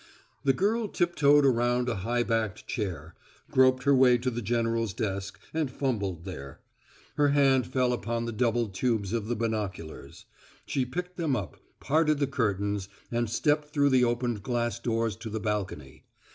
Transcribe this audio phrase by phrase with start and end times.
[0.43, 3.13] The girl tiptoed around a high backed chair,
[3.51, 6.59] groped her way to the general's desk, and fumbled there.
[7.17, 10.25] Her hand fell upon the double tubes of the binoculars.
[10.65, 15.29] She picked them up, parted the curtains, and stepped through the opened glass doors to
[15.29, 16.03] the balcony.